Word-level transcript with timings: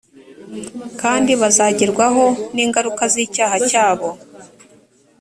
kandi 1.01 1.31
bazagerwaho 1.41 2.25
n 2.53 2.57
ingaruka 2.65 3.03
z 3.13 3.15
icyaha 3.25 3.55
cyabo 3.69 4.09